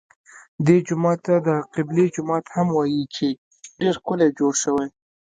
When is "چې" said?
3.15-3.27